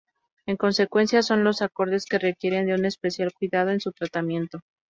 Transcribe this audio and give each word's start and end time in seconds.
En 0.47 0.57
consecuencia, 0.57 1.21
son 1.21 1.43
los 1.43 1.61
acordes 1.61 2.05
que 2.07 2.17
requieren 2.17 2.65
de 2.65 2.73
un 2.73 2.85
especial 2.85 3.31
cuidado 3.37 3.69
en 3.69 3.79
su 3.81 3.91
tratamiento. 3.91 4.61